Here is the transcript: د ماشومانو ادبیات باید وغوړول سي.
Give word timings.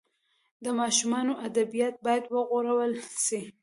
د 0.63 0.65
ماشومانو 0.79 1.33
ادبیات 1.47 1.95
باید 2.05 2.23
وغوړول 2.35 2.91
سي. 3.25 3.41